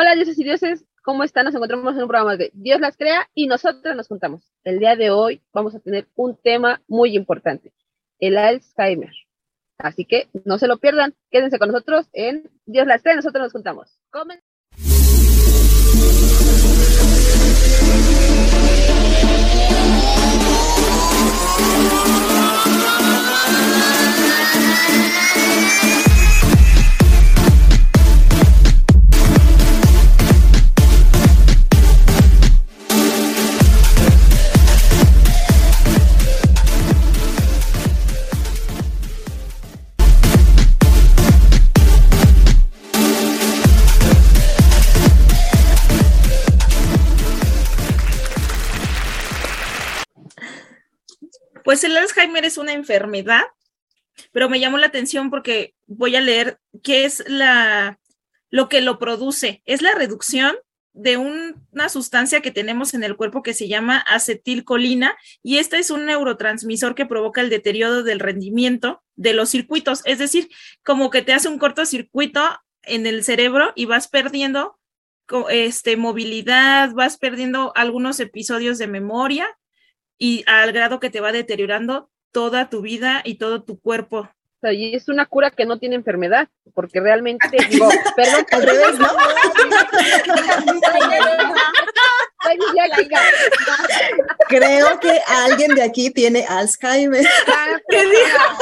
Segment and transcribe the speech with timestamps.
[0.00, 1.44] Hola, dioses y dioses, ¿cómo están?
[1.44, 4.44] Nos encontramos en un programa de Dios las crea y nosotros nos juntamos.
[4.62, 7.72] El día de hoy vamos a tener un tema muy importante,
[8.20, 9.10] el Alzheimer.
[9.76, 13.42] Así que no se lo pierdan, quédense con nosotros en Dios las crea y nosotros
[13.42, 13.98] nos juntamos.
[14.12, 14.40] Comen
[51.68, 53.42] Pues el Alzheimer es una enfermedad,
[54.32, 58.00] pero me llamó la atención porque voy a leer qué es la,
[58.48, 59.60] lo que lo produce.
[59.66, 60.56] Es la reducción
[60.94, 65.90] de una sustancia que tenemos en el cuerpo que se llama acetilcolina y esta es
[65.90, 70.48] un neurotransmisor que provoca el deterioro del rendimiento de los circuitos, es decir,
[70.82, 72.40] como que te hace un cortocircuito
[72.80, 74.78] en el cerebro y vas perdiendo
[75.50, 79.57] este movilidad, vas perdiendo algunos episodios de memoria
[80.18, 84.28] y al grado que te va deteriorando toda tu vida y todo tu cuerpo.
[84.62, 89.08] y es una cura que no tiene enfermedad, porque realmente, digo, perdón, al revés, ¿no?
[94.48, 97.26] Creo que alguien de aquí tiene Alzheimer.
[97.88, 98.58] ¿Qué dijo?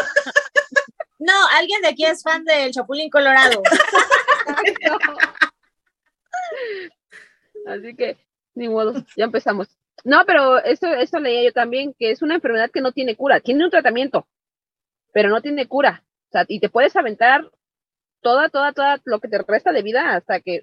[1.19, 3.63] No, alguien de aquí es fan del Chapulín Colorado.
[7.67, 8.17] Así que,
[8.55, 9.69] ni modo, ya empezamos.
[10.07, 13.41] No, pero eso, eso leía yo también, que es una enfermedad que no tiene cura,
[13.41, 14.29] tiene un tratamiento,
[15.13, 16.05] pero no tiene cura.
[16.29, 17.51] O sea, y te puedes aventar
[18.21, 20.63] toda, toda, toda lo que te resta de vida hasta que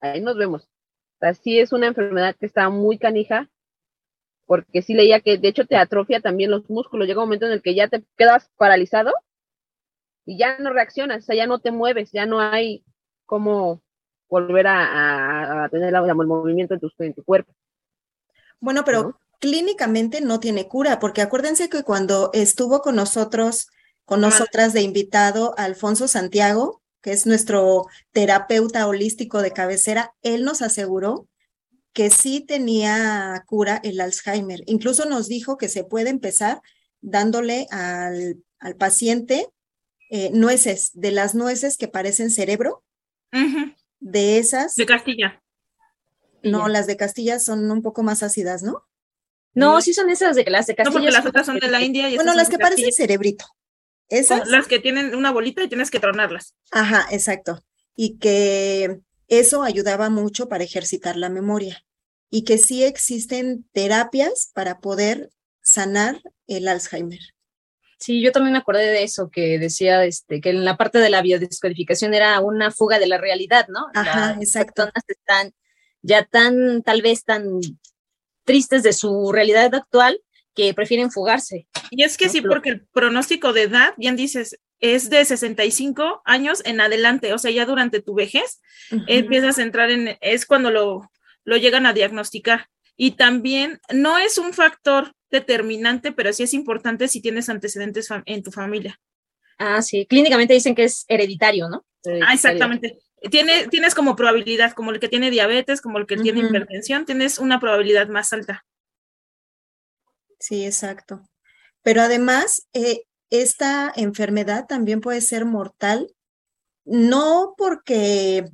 [0.00, 0.64] ahí nos vemos.
[0.64, 3.48] O sea, sí es una enfermedad que está muy canija,
[4.44, 7.08] porque sí leía que de hecho te atrofia también los músculos.
[7.08, 9.14] Llega un momento en el que ya te quedas paralizado
[10.26, 12.84] y ya no reaccionas, o sea, ya no te mueves, ya no hay
[13.24, 13.80] cómo
[14.28, 17.54] volver a, tener el movimiento en tu cuerpo.
[18.60, 23.68] Bueno, pero clínicamente no tiene cura, porque acuérdense que cuando estuvo con nosotros,
[24.04, 30.62] con nosotras de invitado Alfonso Santiago, que es nuestro terapeuta holístico de cabecera, él nos
[30.62, 31.28] aseguró
[31.92, 34.62] que sí tenía cura el Alzheimer.
[34.66, 36.60] Incluso nos dijo que se puede empezar
[37.00, 38.42] dándole al,
[38.78, 39.48] paciente
[40.10, 42.82] eh, nueces, de las nueces que parecen cerebro,
[44.00, 44.74] de esas.
[44.74, 45.42] De Castilla.
[46.50, 48.86] No, las de Castilla son un poco más ácidas, ¿no?
[49.54, 50.98] No, sí son esas de las de Castilla.
[50.98, 52.10] No, porque las otras son de la India.
[52.10, 53.46] Y bueno, las que parecen cerebrito.
[54.08, 54.46] Esas.
[54.48, 56.54] Las que tienen una bolita y tienes que tronarlas.
[56.70, 57.64] Ajá, exacto.
[57.96, 61.84] Y que eso ayudaba mucho para ejercitar la memoria.
[62.30, 65.30] Y que sí existen terapias para poder
[65.62, 67.20] sanar el Alzheimer.
[67.98, 71.08] Sí, yo también me acordé de eso, que decía este, que en la parte de
[71.08, 73.86] la biodescodificación era una fuga de la realidad, ¿no?
[73.94, 74.84] Ajá, exacto.
[74.84, 75.54] Las personas están
[76.06, 77.60] ya tan, tal vez tan
[78.44, 80.20] tristes de su realidad actual
[80.54, 81.66] que prefieren fugarse.
[81.90, 86.62] Y es que sí, porque el pronóstico de edad, bien dices, es de 65 años
[86.64, 88.60] en adelante, o sea, ya durante tu vejez
[89.08, 91.10] empiezas a entrar en, es cuando lo,
[91.44, 92.68] lo llegan a diagnosticar.
[92.96, 98.42] Y también no es un factor determinante, pero sí es importante si tienes antecedentes en
[98.42, 98.98] tu familia.
[99.58, 101.84] Ah, sí, clínicamente dicen que es hereditario, ¿no?
[102.22, 102.98] Ah, exactamente
[103.30, 107.38] tiene, tienes como probabilidad, como el que tiene diabetes, como el que tiene hipertensión, tienes
[107.38, 108.64] una probabilidad más alta.
[110.38, 111.22] Sí, exacto.
[111.82, 116.12] Pero además, eh, esta enfermedad también puede ser mortal,
[116.84, 118.44] no porque,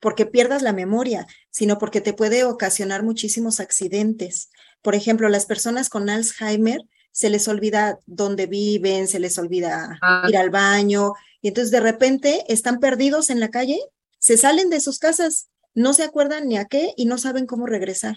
[0.00, 4.50] porque pierdas la memoria, sino porque te puede ocasionar muchísimos accidentes.
[4.82, 6.82] Por ejemplo, las personas con Alzheimer
[7.12, 10.26] se les olvida dónde viven, se les olvida ah.
[10.28, 13.80] ir al baño, y entonces de repente están perdidos en la calle
[14.20, 17.66] se salen de sus casas, no se acuerdan ni a qué y no saben cómo
[17.66, 18.16] regresar.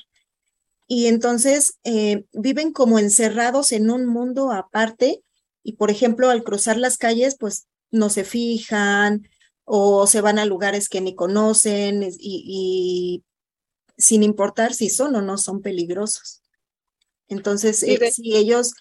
[0.87, 5.23] Y entonces eh, viven como encerrados en un mundo aparte
[5.63, 9.27] y, por ejemplo, al cruzar las calles, pues no se fijan
[9.63, 13.23] o se van a lugares que ni conocen y,
[13.97, 16.41] sin importar si son o no son peligrosos.
[17.29, 18.73] Entonces, eh, si ellos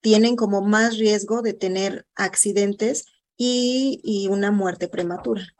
[0.00, 3.06] tienen como más riesgo de tener accidentes
[3.36, 5.54] y una muerte prematura.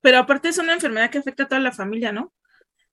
[0.00, 2.32] Pero aparte es una enfermedad que afecta a toda la familia, ¿no?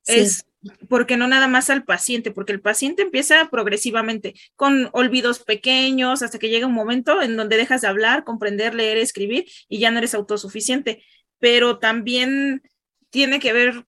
[0.06, 0.46] Es
[0.90, 6.40] porque no nada más al paciente, porque el paciente empieza progresivamente con olvidos pequeños hasta
[6.40, 10.00] que llega un momento en donde dejas de hablar, comprender, leer, escribir y ya no
[10.00, 11.04] eres autosuficiente.
[11.40, 12.64] Pero también
[13.10, 13.86] tiene que ver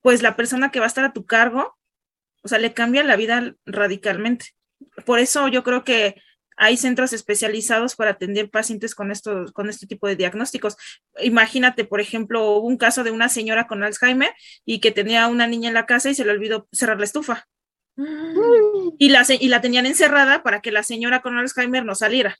[0.00, 1.76] pues la persona que va a estar a tu cargo,
[2.42, 4.46] o sea, le cambia la vida radicalmente.
[5.04, 6.20] Por eso yo creo que
[6.56, 10.76] hay centros especializados para atender pacientes con, estos, con este tipo de diagnósticos.
[11.20, 14.32] Imagínate, por ejemplo, hubo un caso de una señora con Alzheimer
[14.64, 17.46] y que tenía una niña en la casa y se le olvidó cerrar la estufa.
[17.96, 18.96] Mm.
[18.98, 22.38] Y la, y la tenían encerrada para que la señora con Alzheimer no saliera.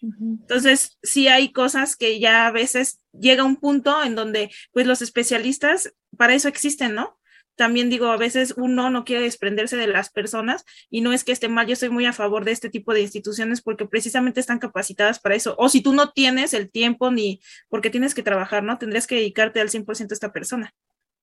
[0.00, 5.02] Entonces, sí hay cosas que ya a veces llega un punto en donde, pues, los
[5.02, 7.17] especialistas para eso existen, ¿no?
[7.58, 11.32] También digo, a veces uno no quiere desprenderse de las personas y no es que
[11.32, 14.60] esté mal, yo estoy muy a favor de este tipo de instituciones porque precisamente están
[14.60, 15.56] capacitadas para eso.
[15.58, 18.78] O si tú no tienes el tiempo ni porque tienes que trabajar, ¿no?
[18.78, 20.72] Tendrías que dedicarte al 100% a esta persona.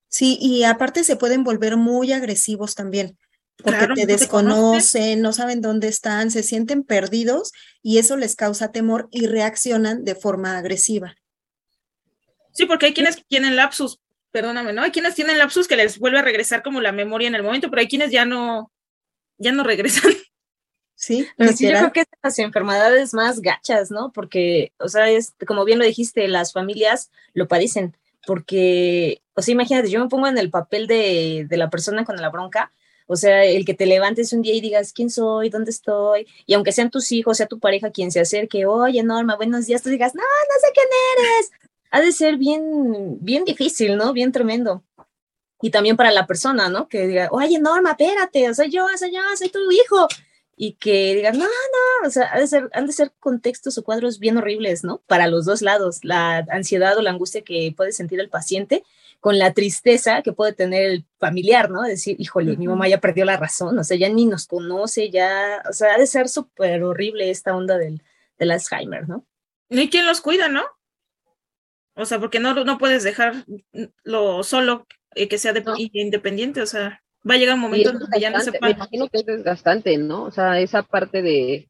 [0.09, 3.17] Sí, y aparte se pueden volver muy agresivos también
[3.63, 9.07] porque te desconocen, no saben dónde están, se sienten perdidos y eso les causa temor
[9.09, 11.15] y reaccionan de forma agresiva.
[12.51, 14.01] Sí, porque hay quienes tienen lapsus,
[14.35, 14.81] perdóname, ¿no?
[14.81, 17.69] Hay quienes tienen lapsus que les vuelve a regresar como la memoria en el momento,
[17.69, 18.69] pero hay quienes ya no,
[19.37, 20.11] ya no regresan.
[20.97, 24.13] Sí, pero sí, yo creo que es las enfermedades más gachas, ¿no?
[24.13, 29.51] Porque, o sea, es, como bien lo dijiste, las familias lo padecen, porque, o sea,
[29.51, 32.71] imagínate, yo me pongo en el papel de, de la persona con la bronca,
[33.07, 35.49] o sea, el que te levantes un día y digas, ¿quién soy?
[35.49, 36.27] ¿Dónde estoy?
[36.45, 39.83] Y aunque sean tus hijos, sea tu pareja quien se acerque, oye, Norma, buenos días,
[39.83, 40.87] tú digas, no, no sé quién
[41.17, 41.51] eres.
[41.91, 44.13] Ha de ser bien, bien difícil, ¿no?
[44.13, 44.83] Bien tremendo.
[45.61, 46.87] Y también para la persona, ¿no?
[46.87, 50.07] Que diga, oye, Norma, espérate, o sea, yo, soy yo, soy tu hijo.
[50.57, 53.83] Y que digan, no, no, o sea, ha de ser, han de ser contextos o
[53.83, 55.01] cuadros bien horribles, ¿no?
[55.07, 58.83] Para los dos lados, la ansiedad o la angustia que puede sentir el paciente
[59.25, 61.81] con la tristeza que puede tener el familiar, ¿no?
[61.81, 65.63] Decir, híjole, mi mamá ya perdió la razón, o sea, ya ni nos conoce, ya,
[65.67, 68.03] o sea, ha de ser súper horrible esta onda del,
[68.37, 69.25] del Alzheimer, ¿no?
[69.67, 70.63] ¿Y quién los cuida, no?
[71.95, 75.53] O sea, porque no, no puedes dejarlo solo, eh, que sea
[75.93, 78.67] independiente, o sea, va a llegar un momento en que ya no sepa.
[78.67, 80.23] Me imagino que es desgastante, ¿no?
[80.23, 81.69] O sea, esa parte de,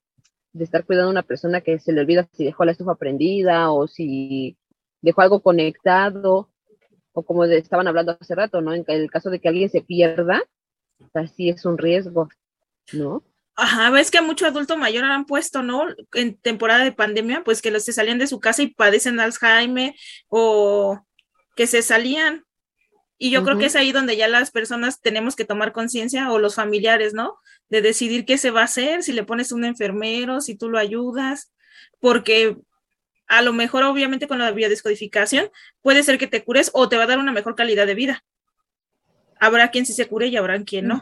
[0.53, 3.71] de estar cuidando a una persona que se le olvida si dejó la estufa prendida
[3.71, 4.57] o si
[5.01, 6.49] dejó algo conectado
[7.13, 8.73] o como estaban hablando hace rato, ¿no?
[8.73, 10.41] En el caso de que alguien se pierda,
[11.13, 12.29] así es un riesgo,
[12.93, 13.23] ¿no?
[13.57, 15.85] Ajá, ves que a mucho adulto mayor han puesto, ¿no?
[16.13, 19.93] En temporada de pandemia, pues que los se salían de su casa y padecen Alzheimer
[20.27, 20.99] o
[21.55, 22.43] que se salían.
[23.17, 26.39] Y yo creo que es ahí donde ya las personas tenemos que tomar conciencia o
[26.39, 27.37] los familiares, ¿no?
[27.69, 30.77] De decidir qué se va a hacer, si le pones un enfermero, si tú lo
[30.77, 31.53] ayudas,
[32.01, 32.57] porque
[33.27, 35.49] a lo mejor obviamente con la biodescodificación
[35.81, 38.25] puede ser que te cures o te va a dar una mejor calidad de vida.
[39.39, 41.01] Habrá quien sí se cure y habrá quien no.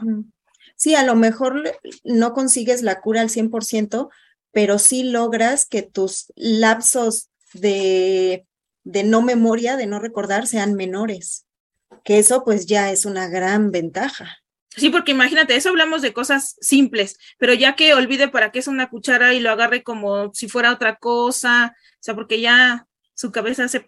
[0.76, 4.10] Sí, a lo mejor no consigues la cura al 100%,
[4.52, 8.46] pero sí logras que tus lapsos de,
[8.84, 11.46] de no memoria, de no recordar, sean menores.
[12.04, 14.38] Que eso pues ya es una gran ventaja.
[14.76, 18.66] Sí, porque imagínate, eso hablamos de cosas simples, pero ya que olvide para qué es
[18.66, 23.30] una cuchara y lo agarre como si fuera otra cosa, o sea, porque ya su
[23.30, 23.84] cabeza se...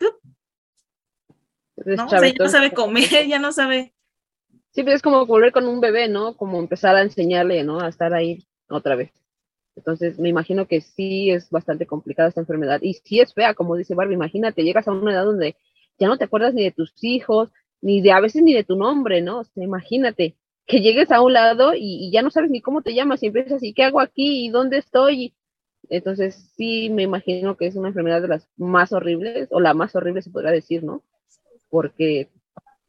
[1.85, 2.06] ¿no?
[2.06, 3.94] O sea, ya no sabe comer, ya no sabe...
[4.76, 6.37] Sí, es como volver con un bebé, ¿no?
[6.37, 7.81] Como empezar a enseñarle, ¿no?
[7.81, 9.11] A estar ahí otra vez.
[9.75, 12.81] Entonces, me imagino que sí es bastante complicada esta enfermedad.
[12.82, 15.56] Y sí es fea, como dice Barbie, imagínate, llegas a una edad donde
[15.99, 17.50] ya no te acuerdas ni de tus hijos,
[17.81, 19.38] ni de a veces ni de tu nombre, ¿no?
[19.40, 22.95] O sea, imagínate que llegues a un lado y, ya no sabes ni cómo te
[22.95, 25.35] llamas y empiezas y qué hago aquí y dónde estoy.
[25.88, 29.97] Entonces sí me imagino que es una enfermedad de las más horribles o la más
[29.97, 31.02] horrible se podría decir, ¿no?
[31.71, 32.28] Porque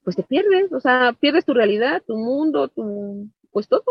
[0.07, 3.83] pues te pierdes, o sea, pierdes tu realidad, tu mundo, tu pues todo.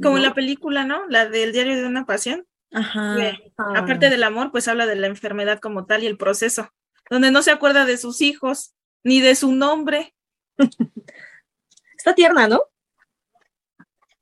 [0.00, 1.04] Como en la película, ¿no?
[1.08, 2.46] La del diario de una pasión.
[2.70, 3.16] Ajá.
[3.56, 6.70] aparte del amor, pues habla de la enfermedad como tal y el proceso,
[7.10, 10.14] donde no se acuerda de sus hijos ni de su nombre.
[11.98, 12.62] Está tierna, ¿no?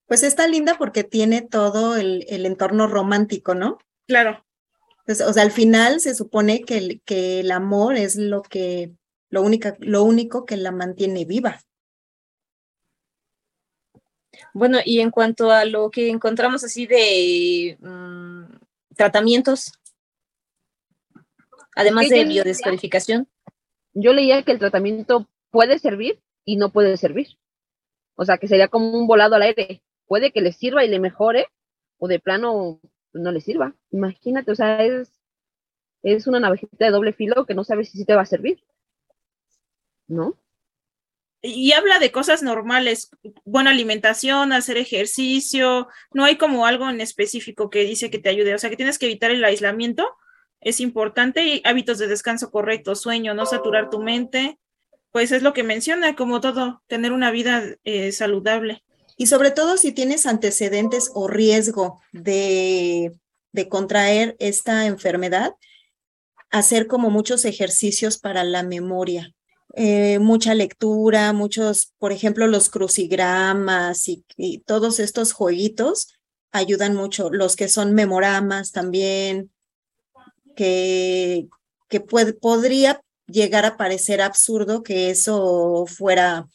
[0.07, 3.77] Pues está linda porque tiene todo el, entorno romántico, ¿no?
[4.07, 4.43] Claro.
[5.05, 8.95] Pues, o sea, al final se supone que el, que el amor es lo que,
[9.35, 11.61] lo, única, lo único que la mantiene viva.
[14.53, 18.45] Bueno, y en cuanto a lo que encontramos así de mm,
[18.95, 19.73] tratamientos,
[21.75, 23.29] además de biodescodificación.
[23.93, 27.37] Yo leía que el tratamiento puede servir y no puede servir.
[28.15, 31.01] O sea, que sería como un volado al aire puede que le sirva y le
[31.01, 31.49] mejore,
[31.99, 32.81] o de plano
[33.13, 33.75] no le sirva.
[33.91, 35.11] Imagínate, o sea, es,
[36.05, 38.63] es una navajita de doble filo que no sabes si te va a servir.
[40.07, 40.39] ¿No?
[41.47, 43.11] Y habla de cosas normales,
[43.45, 48.55] buena alimentación, hacer ejercicio, no hay como algo en específico que dice que te ayude,
[48.55, 50.09] o sea que tienes que evitar el aislamiento,
[50.63, 54.59] es importante, y hábitos de descanso correcto, sueño, no saturar tu mente,
[55.13, 58.83] pues es lo que menciona, como todo, tener una vida eh, saludable.
[59.19, 63.13] Y sobre todo si tienes antecedentes o riesgo de,
[63.53, 65.55] de contraer esta enfermedad,
[66.51, 69.35] hacer como muchos ejercicios para la memoria.
[69.77, 76.15] Eh, mucha lectura, muchos, por ejemplo, los crucigramas y, y, todos estos jueguitos
[76.53, 77.31] ayudan mucho.
[77.31, 79.51] Los que son memoramas también,
[80.55, 81.49] que,
[81.89, 86.47] que puede, podría llegar a parecer absurdo que eso fuera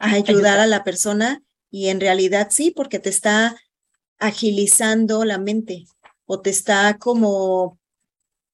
[0.00, 3.56] a ayudar a la persona y en realidad sí, porque te está
[4.18, 5.84] agilizando la mente
[6.24, 7.78] o te está como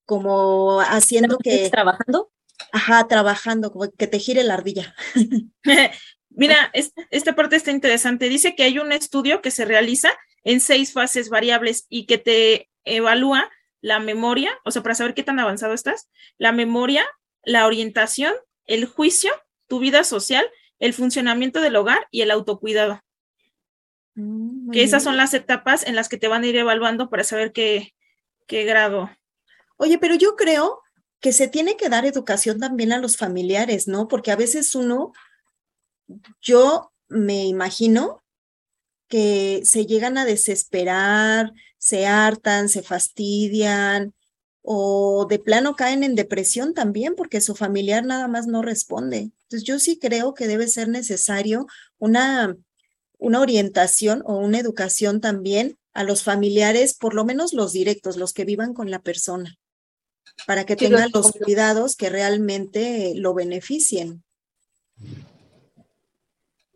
[0.05, 2.31] como haciendo que trabajando
[2.73, 4.95] ajá trabajando como que te gire la ardilla
[6.31, 10.11] mira es, esta parte está interesante dice que hay un estudio que se realiza
[10.45, 13.51] en seis fases variables y que te evalúa
[13.81, 17.07] la memoria o sea para saber qué tan avanzado estás la memoria
[17.45, 18.33] la orientación,
[18.67, 19.33] el juicio,
[19.67, 20.49] tu vida social,
[20.79, 23.01] el funcionamiento del hogar y el autocuidado.
[24.15, 27.25] Mm, que esas son las etapas en las que te van a ir evaluando para
[27.25, 27.95] saber qué,
[28.47, 29.11] qué grado.
[29.77, 30.82] Oye, pero yo creo
[31.23, 34.09] que se tiene que dar educación también a los familiares, ¿no?
[34.09, 35.13] Porque a veces uno,
[36.43, 38.23] yo me imagino
[39.09, 44.13] que se llegan a desesperar, se hartan, se fastidian,
[44.63, 49.31] o de plano caen en depresión también porque su familiar nada más no responde.
[49.43, 51.67] Entonces yo sí creo que debe ser necesario
[51.99, 52.57] una,
[53.19, 58.33] una orientación o una educación también a los familiares, por lo menos los directos, los
[58.33, 59.57] que vivan con la persona,
[60.47, 64.23] para que tengan los cuidados que realmente lo beneficien.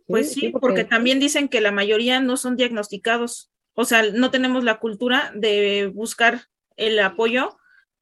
[0.07, 4.63] Pues sí, porque también dicen que la mayoría no son diagnosticados, o sea, no tenemos
[4.63, 6.47] la cultura de buscar
[6.77, 7.59] el apoyo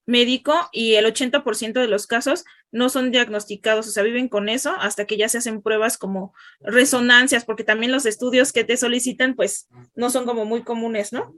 [0.06, 4.74] médico y el 80% de los casos no son diagnosticados, o sea, viven con eso
[4.78, 9.34] hasta que ya se hacen pruebas como resonancias, porque también los estudios que te solicitan,
[9.34, 11.34] pues, no son como muy comunes, ¿no?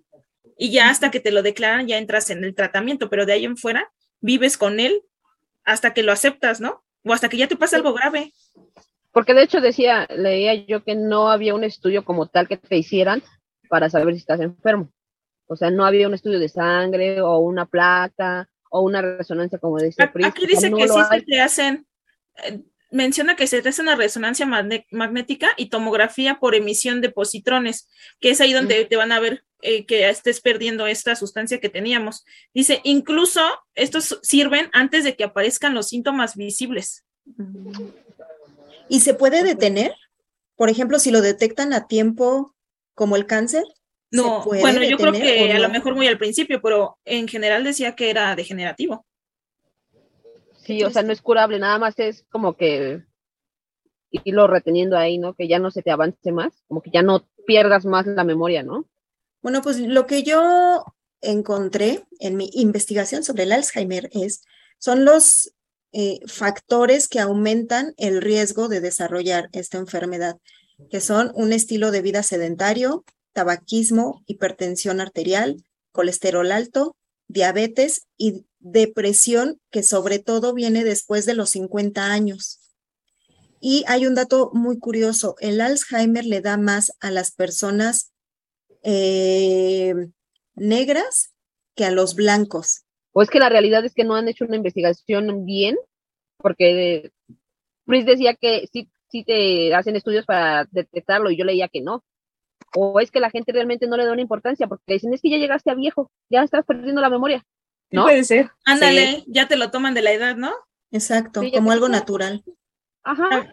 [0.58, 3.44] Y ya hasta que te lo declaran, ya entras en el tratamiento, pero de ahí
[3.44, 5.02] en fuera vives con él
[5.64, 6.84] hasta que lo aceptas, ¿no?
[7.04, 8.32] O hasta que ya te pasa algo grave.
[9.12, 12.76] Porque de hecho decía, leía yo que no había un estudio como tal que te
[12.76, 13.22] hicieran
[13.68, 14.92] para saber si estás enfermo.
[15.46, 19.78] O sea, no había un estudio de sangre o una placa o una resonancia como
[19.78, 21.86] dice Aquí dice que sí se te hacen,
[22.44, 24.46] eh, menciona que se te hace una resonancia
[24.90, 27.88] magnética y tomografía por emisión de positrones,
[28.20, 31.68] que es ahí donde te van a ver eh, que estés perdiendo esta sustancia que
[31.68, 32.24] teníamos.
[32.52, 33.40] Dice, incluso
[33.74, 37.04] estos sirven antes de que aparezcan los síntomas visibles.
[38.88, 39.94] ¿Y se puede detener?
[40.56, 42.54] Por ejemplo, si lo detectan a tiempo
[42.94, 43.64] como el cáncer.
[44.10, 47.96] No, bueno, yo creo que a lo mejor muy al principio, pero en general decía
[47.96, 49.04] que era degenerativo.
[50.58, 53.02] Sí, o sea, no es curable, nada más es como que
[54.10, 55.34] irlo reteniendo ahí, ¿no?
[55.34, 58.62] Que ya no se te avance más, como que ya no pierdas más la memoria,
[58.62, 58.86] ¿no?
[59.46, 60.84] Bueno, pues lo que yo
[61.20, 64.42] encontré en mi investigación sobre el Alzheimer es,
[64.80, 65.54] son los
[65.92, 70.38] eh, factores que aumentan el riesgo de desarrollar esta enfermedad,
[70.90, 75.62] que son un estilo de vida sedentario, tabaquismo, hipertensión arterial,
[75.92, 76.96] colesterol alto,
[77.28, 82.58] diabetes y depresión, que sobre todo viene después de los 50 años.
[83.60, 88.10] Y hay un dato muy curioso, el Alzheimer le da más a las personas
[88.86, 89.94] eh,
[90.54, 91.34] negras
[91.74, 92.84] que a los blancos.
[93.12, 95.76] O es que la realidad es que no han hecho una investigación bien,
[96.38, 97.10] porque
[97.86, 102.04] Chris decía que sí, sí te hacen estudios para detectarlo y yo leía que no
[102.74, 105.30] o es que la gente realmente no le da una importancia porque dicen es que
[105.30, 107.44] ya llegaste a viejo, ya estás perdiendo la memoria.
[107.90, 108.04] ¿no?
[108.04, 108.50] puede ser.
[108.64, 110.52] Ándale, ya te lo toman de la edad, ¿no?
[110.90, 112.44] Exacto, como algo natural.
[113.02, 113.48] Ajá.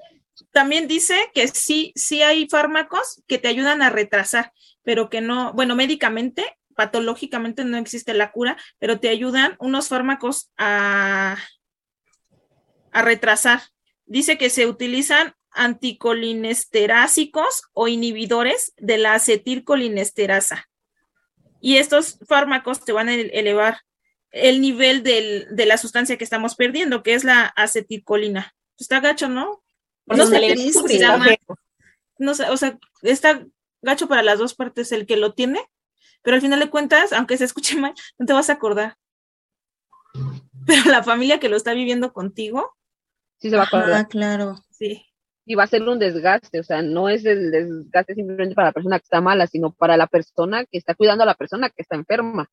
[0.52, 4.52] También dice que sí, sí hay fármacos que te ayudan a retrasar,
[4.84, 6.44] pero que no, bueno, médicamente,
[6.76, 11.38] patológicamente no existe la cura, pero te ayudan unos fármacos a,
[12.92, 13.62] a retrasar.
[14.06, 20.68] Dice que se utilizan anticolinesterásicos o inhibidores de la acetilcolinesterasa.
[21.62, 23.80] Y estos fármacos te van a elevar
[24.32, 28.56] el nivel del, de la sustancia que estamos perdiendo, que es la acetilcolina.
[28.78, 29.64] Está gacho, ¿no?
[30.08, 30.58] No sé,
[32.18, 33.46] no sé, o sea, está
[33.84, 35.62] gacho para las dos partes el que lo tiene,
[36.24, 38.98] pero al final de cuentas, aunque se escuche mal, no te vas a acordar.
[40.66, 42.76] Pero la familia que lo está viviendo contigo.
[43.40, 44.08] Sí se va a acordar.
[44.08, 44.56] claro.
[44.72, 45.06] Sí
[45.46, 48.72] y va a ser un desgaste, o sea, no es el desgaste simplemente para la
[48.72, 51.82] persona que está mala, sino para la persona que está cuidando a la persona que
[51.82, 52.50] está enferma,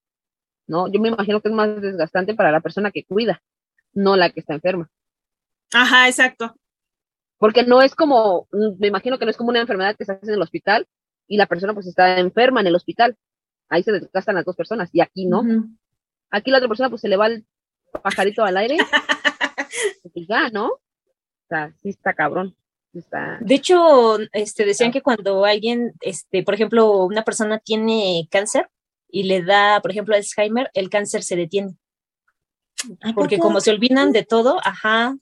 [0.66, 0.90] ¿no?
[0.90, 3.42] Yo me imagino que es más desgastante para la persona que cuida,
[3.92, 4.90] no la que está enferma.
[5.72, 6.54] Ajá, exacto.
[7.38, 10.26] Porque no es como, me imagino que no es como una enfermedad que se hace
[10.26, 10.86] en el hospital
[11.30, 13.16] y la persona pues está enferma en el hospital.
[13.68, 15.44] Ahí se desgastan las dos personas y aquí no.
[16.28, 17.46] Aquí la otra persona pues se le va el
[18.02, 18.76] pajarito al aire
[20.14, 20.66] y ya, ¿no?
[20.66, 20.80] O
[21.48, 22.56] sea, sí está cabrón.
[22.92, 23.38] está...
[23.40, 28.68] De hecho, este, decían que cuando alguien, este, por ejemplo, una persona tiene cáncer
[29.08, 31.76] y le da, por ejemplo, Alzheimer, el cáncer se detiene.
[33.02, 35.16] ¿A Porque como se olvidan de todo, ajá,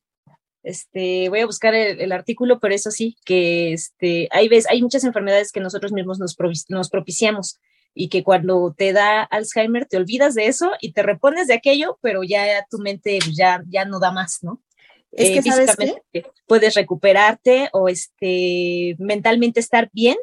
[0.68, 4.82] este, voy a buscar el, el artículo, pero eso sí, que este, hay, ves, hay
[4.82, 6.36] muchas enfermedades que nosotros mismos nos,
[6.68, 7.58] nos propiciamos
[7.94, 11.98] y que cuando te da Alzheimer te olvidas de eso y te repones de aquello,
[12.02, 14.62] pero ya tu mente pues, ya, ya no da más, ¿no?
[15.10, 15.86] Es que, Eh, ¿sabes qué?
[15.86, 20.18] físicamente puedes recuperarte o este, mentalmente estar bien,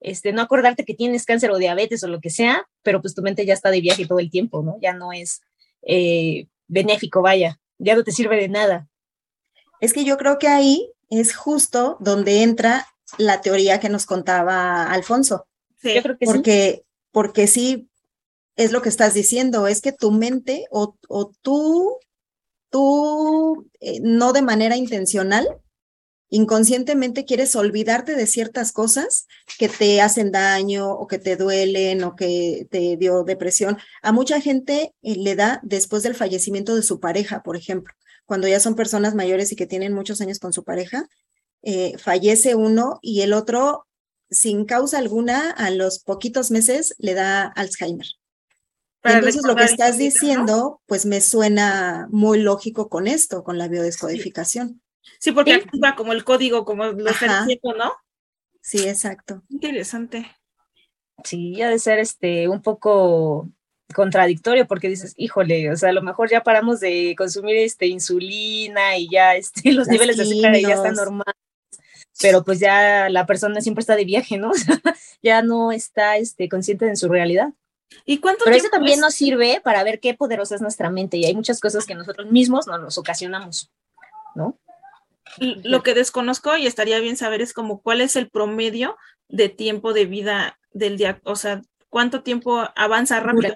[0.00, 3.22] este, no acordarte que tienes cáncer o diabetes o lo que sea, pero pues tu
[3.22, 4.76] mente ya está de viaje todo el tiempo, ¿no?
[4.82, 5.40] Ya no es
[5.82, 8.88] eh, benéfico, vaya, ya no te sirve de nada.
[9.80, 12.86] Es que yo creo que ahí es justo donde entra
[13.18, 15.46] la teoría que nos contaba Alfonso,
[15.84, 15.94] Sí.
[15.94, 16.32] Yo creo que sí.
[16.32, 17.88] porque, porque sí
[18.56, 21.98] es lo que estás diciendo, es que tu mente o, o tú,
[22.70, 25.46] tú, eh, no de manera intencional,
[26.30, 29.26] inconscientemente quieres olvidarte de ciertas cosas
[29.58, 33.78] que te hacen daño o que te duelen o que te dio depresión.
[34.02, 37.92] A mucha gente eh, le da después del fallecimiento de su pareja, por ejemplo,
[38.26, 41.06] cuando ya son personas mayores y que tienen muchos años con su pareja,
[41.62, 43.86] eh, fallece uno y el otro,
[44.30, 48.06] sin causa alguna, a los poquitos meses le da Alzheimer.
[49.02, 54.80] Entonces lo que estás diciendo, pues me suena muy lógico con esto, con la biodescodificación.
[55.20, 55.60] Sí, porque Sí.
[55.60, 57.92] actúa como el código, como lo está diciendo, ¿no?
[58.62, 59.42] Sí, exacto.
[59.50, 60.26] Interesante.
[61.22, 63.50] Sí, ha de ser este un poco
[63.92, 68.96] contradictorio porque dices, híjole, o sea, a lo mejor ya paramos de consumir este insulina
[68.96, 71.34] y ya este los Las niveles de azúcar ya están normales,
[72.20, 74.50] pero pues ya la persona siempre está de viaje, ¿no?
[74.54, 74.80] O sea,
[75.22, 77.52] ya no está este consciente de su realidad.
[78.04, 79.00] ¿Y cuánto Pero eso también es?
[79.00, 82.30] nos sirve para ver qué poderosa es nuestra mente y hay muchas cosas que nosotros
[82.30, 83.70] mismos no nos ocasionamos,
[84.34, 84.58] ¿no?
[85.38, 88.96] Lo que desconozco y estaría bien saber es como cuál es el promedio
[89.28, 93.54] de tiempo de vida del día, o sea, cuánto tiempo avanza rápido.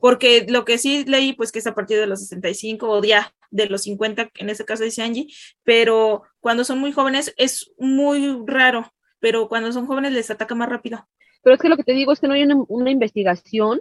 [0.00, 3.34] Porque lo que sí leí, pues que es a partir de los 65 o ya
[3.50, 5.28] de los 50, en este caso dice Angie,
[5.62, 10.68] pero cuando son muy jóvenes es muy raro, pero cuando son jóvenes les ataca más
[10.68, 11.06] rápido.
[11.42, 13.80] Pero es que lo que te digo es que no hay una, una investigación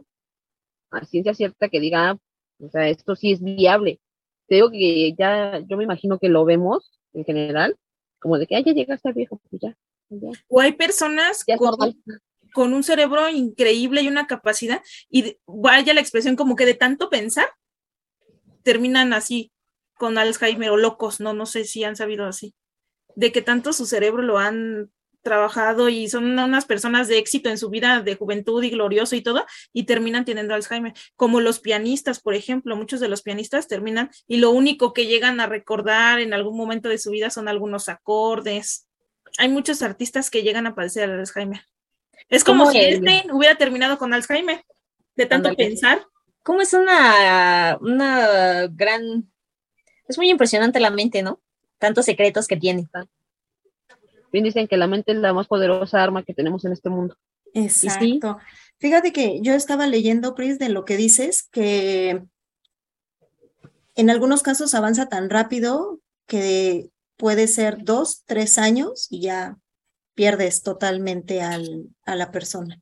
[0.91, 2.17] a ciencia cierta que diga,
[2.59, 3.99] o sea, esto sí es viable.
[4.47, 7.75] Te digo que ya, yo me imagino que lo vemos en general,
[8.19, 9.77] como de que, ah, ya llega a estar viejo, pues ya,
[10.09, 11.75] ya, O hay personas ya con.
[12.55, 17.09] Con un cerebro increíble y una capacidad, y vaya la expresión como que de tanto
[17.09, 17.49] pensar,
[18.63, 19.51] terminan así
[19.95, 22.55] con Alzheimer o locos, no, no sé si han sabido así,
[23.17, 24.89] de que tanto su cerebro lo han
[25.21, 29.21] trabajado y son unas personas de éxito en su vida de juventud y glorioso y
[29.21, 34.11] todo, y terminan teniendo Alzheimer, como los pianistas, por ejemplo, muchos de los pianistas terminan
[34.27, 37.89] y lo único que llegan a recordar en algún momento de su vida son algunos
[37.89, 38.87] acordes.
[39.39, 41.65] Hay muchos artistas que llegan a padecer Alzheimer.
[42.29, 44.63] Es como ¿Cómo si el- este hubiera terminado con Alzheimer,
[45.15, 46.05] de tanto pensar.
[46.43, 49.31] Como es una, una gran,
[50.07, 51.41] es muy impresionante la mente, ¿no?
[51.79, 52.87] Tantos secretos que tiene.
[54.31, 57.17] Bien dicen que la mente es la más poderosa arma que tenemos en este mundo.
[57.53, 58.37] Exacto.
[58.79, 62.21] Fíjate que yo estaba leyendo, Pris, de lo que dices, que
[63.95, 69.57] en algunos casos avanza tan rápido que puede ser dos, tres años y ya
[70.15, 72.81] pierdes totalmente al, a la persona.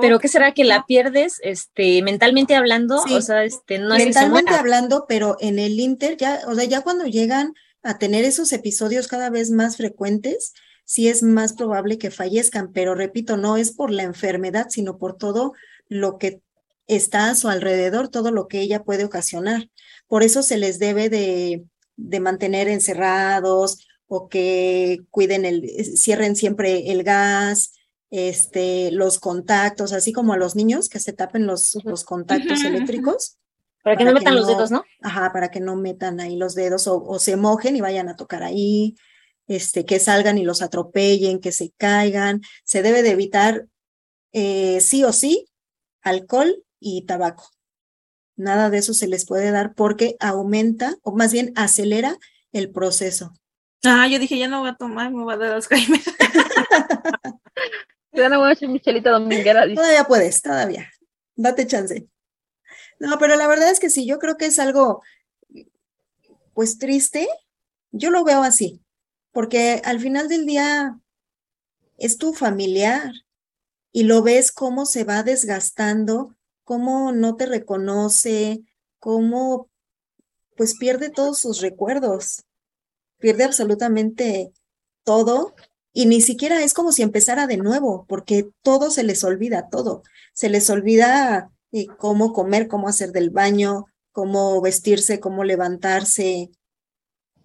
[0.00, 2.98] Pero ¿qué será que la pierdes, este, mentalmente hablando?
[3.06, 3.14] Sí.
[3.14, 6.54] O sea, este, no es que se Mentalmente hablando, pero en el Inter, ya, o
[6.54, 10.52] sea, ya cuando llegan a tener esos episodios cada vez más frecuentes,
[10.84, 15.16] sí es más probable que fallezcan, pero repito, no es por la enfermedad, sino por
[15.16, 15.52] todo
[15.88, 16.40] lo que
[16.86, 19.70] está a su alrededor, todo lo que ella puede ocasionar.
[20.06, 21.64] Por eso se les debe de,
[21.96, 27.72] de mantener encerrados o que cuiden el, cierren siempre el gas,
[28.10, 33.38] este, los contactos, así como a los niños que se tapen los, los contactos eléctricos.
[33.82, 34.84] Para que no que metan los no- dedos, ¿no?
[35.02, 38.16] Ajá, para que no metan ahí los dedos o, o se mojen y vayan a
[38.16, 38.94] tocar ahí,
[39.46, 42.40] este, que salgan y los atropellen, que se caigan.
[42.64, 43.66] Se debe de evitar
[44.32, 45.46] eh, sí o sí
[46.02, 47.50] alcohol y tabaco.
[48.36, 52.16] Nada de eso se les puede dar porque aumenta o más bien acelera
[52.52, 53.32] el proceso.
[53.84, 56.00] Ah, yo dije, ya no voy a tomar, me va a dar Alzheimer.
[58.12, 59.66] Te dan a buena michelita dominguera.
[59.66, 59.76] dice.
[59.76, 60.90] Todavía puedes, todavía.
[61.36, 62.08] Date chance.
[62.98, 65.02] No, pero la verdad es que sí, yo creo que es algo,
[66.54, 67.28] pues triste,
[67.90, 68.82] Yo lo veo así,
[69.32, 70.98] porque al final del día
[71.96, 73.12] es tu familiar
[73.92, 78.64] y lo ves cómo se va desgastando, cómo no te reconoce,
[78.98, 79.70] cómo
[80.56, 82.44] pues pierde todos sus recuerdos,
[83.18, 84.52] pierde absolutamente
[85.04, 85.54] todo
[85.92, 90.02] y ni siquiera es como si empezara de nuevo, porque todo se les olvida, todo.
[90.32, 96.50] Se les olvida eh, cómo comer, cómo hacer del baño, cómo vestirse, cómo levantarse.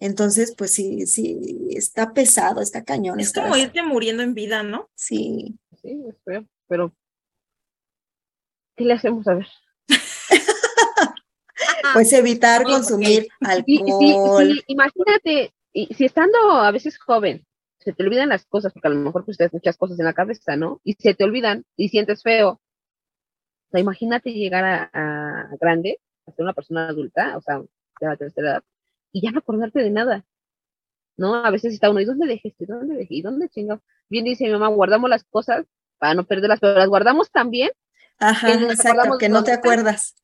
[0.00, 3.20] Entonces, pues sí, sí, está pesado, está cañón.
[3.20, 4.90] Es como irte muriendo en vida, ¿no?
[4.96, 5.56] Sí.
[5.80, 6.92] Sí, es feo, pero
[8.76, 9.46] ¿qué le hacemos a ver?
[11.94, 14.60] pues evitar consumir alcohol.
[14.66, 17.46] imagínate, si estando a veces joven,
[17.78, 20.12] se te olvidan las cosas, porque a lo mejor pues tienes muchas cosas en la
[20.12, 20.80] cabeza, ¿no?
[20.84, 22.50] Y se te olvidan y sientes feo.
[22.50, 28.16] O sea, imagínate llegar a, grande, a ser una persona adulta, o sea, de la
[28.16, 28.64] tercera edad,
[29.12, 30.24] y ya no acordarte de nada.
[31.16, 31.34] ¿No?
[31.34, 33.16] A veces está uno, ¿y dónde dejé ¿Dónde dejé?
[33.16, 33.82] ¿Y dónde chingo?
[34.08, 35.66] Bien dice mi mamá, guardamos las cosas
[35.98, 37.70] para no perderlas, pero las guardamos también.
[38.18, 40.14] Ajá, exacto, que no te acuerdas.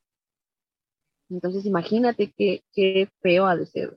[1.29, 3.97] Entonces, imagínate qué, qué feo ha de ser.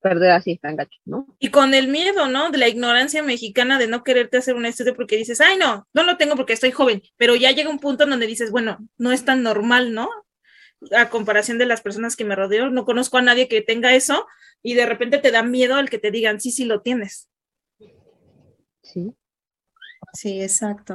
[0.00, 1.26] Perder así tan gacho, ¿no?
[1.38, 2.50] Y con el miedo, ¿no?
[2.50, 6.04] De la ignorancia mexicana de no quererte hacer un estudio porque dices, ay, no, no
[6.04, 9.12] lo tengo porque estoy joven, pero ya llega un punto en donde dices, bueno, no
[9.12, 10.08] es tan normal, ¿no?
[10.96, 14.26] A comparación de las personas que me rodeo, no conozco a nadie que tenga eso
[14.62, 17.28] y de repente te da miedo el que te digan, sí, sí lo tienes.
[18.82, 19.12] Sí.
[20.12, 20.94] Sí, exacto.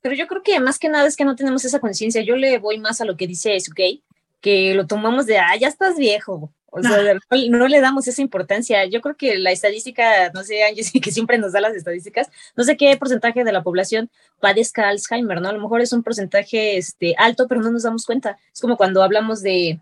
[0.00, 2.22] Pero yo creo que más que nada es que no tenemos esa conciencia.
[2.22, 4.04] Yo le voy más a lo que dice Sukei,
[4.40, 7.14] que lo tomamos de, ah, ya estás viejo, o sea,
[7.50, 8.84] no, le damos esa importancia.
[8.86, 12.64] Yo creo que la estadística, no sé, Angie, que siempre nos da las estadísticas, no
[12.64, 14.10] sé qué porcentaje de la población
[14.40, 15.48] padezca Alzheimer, ¿no?
[15.50, 18.38] A lo mejor es un porcentaje este, alto, pero no nos damos cuenta.
[18.52, 19.78] Es como cuando hablamos de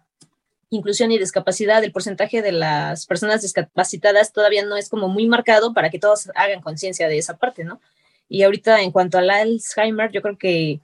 [0.69, 5.73] inclusión y discapacidad, el porcentaje de las personas discapacitadas todavía no es como muy marcado
[5.73, 7.81] para que todos hagan conciencia de esa parte, ¿no?
[8.29, 10.81] Y ahorita en cuanto al Alzheimer, yo creo que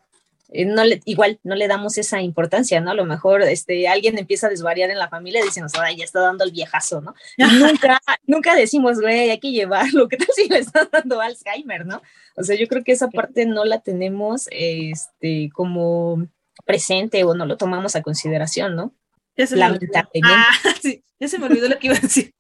[0.51, 2.91] no le, igual no le damos esa importancia, ¿no?
[2.91, 6.05] A lo mejor este, alguien empieza a desvariar en la familia y decimos, ay, ya
[6.05, 7.15] está dando el viejazo, ¿no?
[7.59, 12.03] nunca, nunca decimos, güey, hay que llevarlo, ¿qué tal si le está dando Alzheimer, ¿no?
[12.37, 16.27] O sea, yo creo que esa parte no la tenemos este, como
[16.65, 18.95] presente o no lo tomamos a consideración, ¿no?
[19.37, 20.21] Ya se, Lamentablemente.
[20.25, 20.51] Ah,
[20.83, 22.33] sí, ya se me olvidó lo que iba a decir.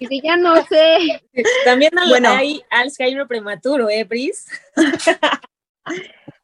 [0.00, 1.22] y ya no sé.
[1.64, 2.28] También bueno.
[2.28, 4.46] hay Alzheimer prematuro, ¿eh, Bris?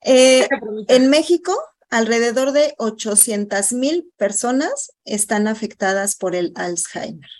[0.02, 0.48] Eh,
[0.88, 1.52] en México,
[1.90, 7.30] alrededor de 800 mil personas están afectadas por el Alzheimer.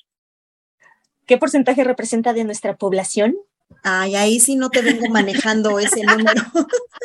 [1.27, 3.37] ¿Qué porcentaje representa de nuestra población?
[3.83, 6.43] Ay, ahí sí no te vengo manejando ese número.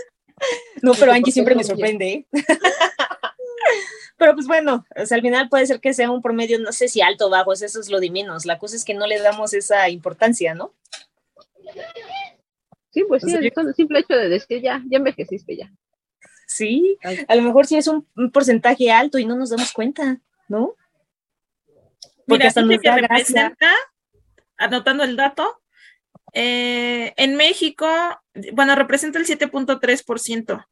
[0.81, 2.11] No, pero Angie siempre me sorprende.
[2.11, 2.25] ¿eh?
[4.17, 6.87] Pero pues bueno, o sea, al final puede ser que sea un promedio, no sé
[6.87, 8.45] si alto o bajo, eso es lo de menos.
[8.45, 10.73] La cosa es que no le damos esa importancia, ¿no?
[12.91, 15.71] Sí, pues sí, el simple hecho de decir ya, ya envejeciste ya.
[16.45, 20.75] Sí, a lo mejor sí es un, porcentaje alto y no nos damos cuenta, ¿no?
[22.27, 23.73] Porque hasta nos da representa,
[24.57, 25.61] anotando el dato,
[26.33, 27.87] eh, en México,
[28.53, 30.65] bueno, representa el 7.3%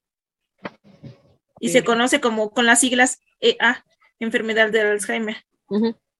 [1.61, 3.85] y se conoce como con las siglas EA,
[4.19, 5.45] enfermedad de Alzheimer.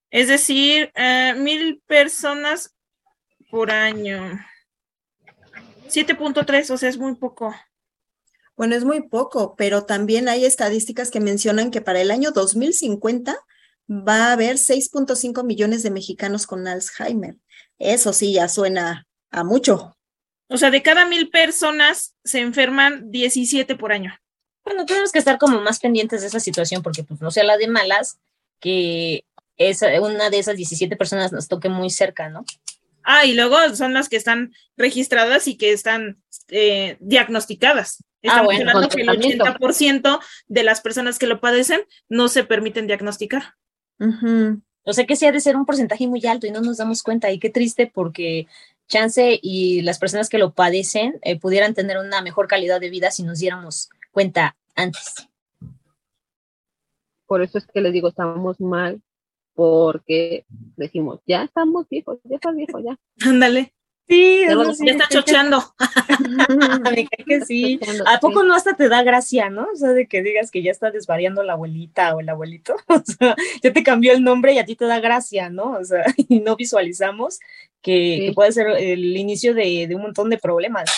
[0.09, 2.75] Es decir, eh, mil personas
[3.49, 4.39] por año.
[5.89, 7.53] 7.3, o sea, es muy poco.
[8.55, 13.37] Bueno, es muy poco, pero también hay estadísticas que mencionan que para el año 2050
[13.89, 17.37] va a haber 6.5 millones de mexicanos con Alzheimer.
[17.77, 19.95] Eso sí, ya suena a mucho.
[20.49, 24.13] O sea, de cada mil personas se enferman 17 por año.
[24.65, 27.57] Bueno, tenemos que estar como más pendientes de esa situación porque pues no sea la
[27.57, 28.19] de malas
[28.59, 29.25] que
[29.57, 32.45] esa, una de esas 17 personas nos toque muy cerca, ¿no?
[33.03, 38.03] Ah, y luego son las que están registradas y que están eh, diagnosticadas.
[38.27, 42.87] ah, bueno, hablando que el 80% de las personas que lo padecen no se permiten
[42.87, 43.55] diagnosticar.
[44.83, 47.03] O sea que sí ha de ser un porcentaje muy alto y no nos damos
[47.03, 47.31] cuenta.
[47.31, 48.47] Y qué triste porque
[48.87, 53.11] chance y las personas que lo padecen eh, pudieran tener una mejor calidad de vida
[53.11, 55.27] si nos diéramos cuenta antes.
[57.27, 59.01] Por eso es que les digo, estamos mal
[59.59, 60.45] porque
[60.77, 62.97] decimos, ya estamos viejos, ya estás viejo, ya.
[63.27, 63.73] Ándale.
[64.07, 65.61] Sí, ya, está chocheando.
[66.89, 67.77] Me cae que sí.
[68.05, 69.67] ¿A poco no hasta te da gracia, no?
[69.73, 72.77] O sea, de que digas que ya está desvariando la abuelita o el abuelito.
[72.87, 75.73] O sea, ya te cambió el nombre y a ti te da gracia, ¿no?
[75.73, 77.41] O sea, y no visualizamos
[77.81, 80.89] que, puede ser el inicio de, de, un montón de problemas.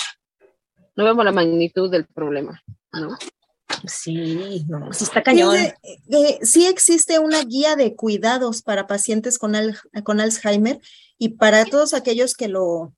[0.95, 2.62] No vemos la magnitud del problema,
[2.93, 3.17] ¿no?
[3.88, 5.55] Sí, no, sí está cañón.
[5.57, 5.73] Sí,
[6.10, 10.79] eh, sí existe una guía de cuidados para pacientes con, al- con Alzheimer
[11.17, 12.93] y para todos aquellos que lo,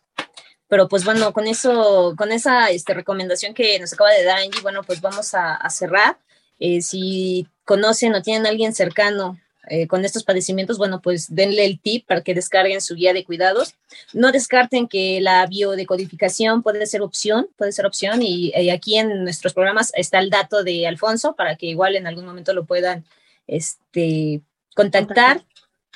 [0.68, 4.60] pero pues bueno, con eso, con esa este, recomendación que nos acaba de dar Angie,
[4.62, 6.18] bueno, pues vamos a, a cerrar.
[6.58, 11.64] Eh, si conocen o tienen a alguien cercano eh, con estos padecimientos, bueno, pues denle
[11.66, 13.74] el tip para que descarguen su guía de cuidados.
[14.12, 19.22] No descarten que la biodecodificación puede ser opción, puede ser opción, y eh, aquí en
[19.22, 23.04] nuestros programas está el dato de Alfonso para que igual en algún momento lo puedan
[23.46, 24.40] este,
[24.74, 25.38] contactar.
[25.38, 25.46] Contactar.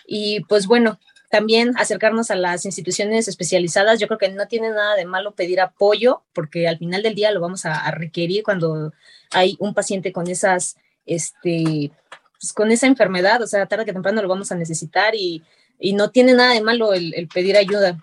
[0.07, 1.01] Y pues bueno,
[1.31, 3.99] también acercarnos a las instituciones especializadas.
[3.99, 7.33] Yo creo que no tiene nada de malo pedir apoyo, porque al final del día
[7.33, 8.93] lo vamos a, a requerir cuando
[9.33, 11.91] hay un paciente con esas, este,
[12.39, 15.43] pues, con esa enfermedad, o sea, tarde que temprano lo vamos a necesitar y,
[15.79, 17.99] y no tiene nada de malo el, el pedir ayuda.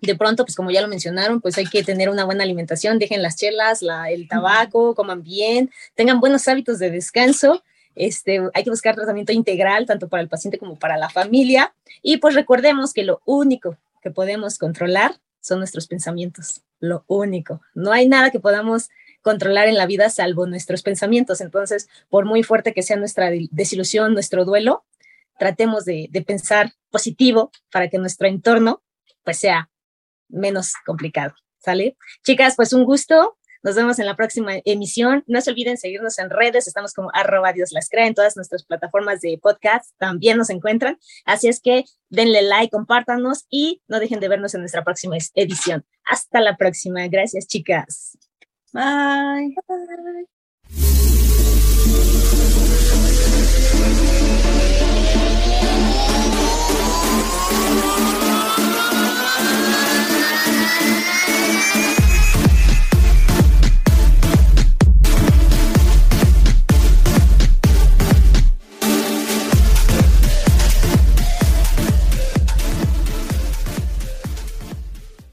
[0.00, 3.22] De pronto, pues como ya lo mencionaron, pues hay que tener una buena alimentación, dejen
[3.22, 7.62] las chelas, la, el tabaco, coman bien, tengan buenos hábitos de descanso
[7.94, 11.74] este, hay que buscar tratamiento integral tanto para el paciente como para la familia.
[12.02, 16.62] Y pues recordemos que lo único que podemos controlar son nuestros pensamientos.
[16.78, 17.60] Lo único.
[17.74, 18.88] No hay nada que podamos
[19.22, 21.40] controlar en la vida salvo nuestros pensamientos.
[21.40, 24.84] Entonces, por muy fuerte que sea nuestra de- desilusión, nuestro duelo,
[25.38, 28.82] tratemos de, de pensar positivo para que nuestro entorno
[29.24, 29.70] pues sea
[30.28, 31.34] menos complicado.
[31.58, 31.96] ¿Sale?
[32.24, 33.36] Chicas, pues un gusto.
[33.62, 35.22] Nos vemos en la próxima emisión.
[35.26, 36.66] No se olviden seguirnos en redes.
[36.66, 39.90] Estamos como arroba Dios las crea en todas nuestras plataformas de podcast.
[39.98, 40.98] También nos encuentran.
[41.26, 45.84] Así es que denle like, compártanos y no dejen de vernos en nuestra próxima edición.
[46.06, 47.06] Hasta la próxima.
[47.08, 48.16] Gracias, chicas.
[48.74, 49.50] Bye.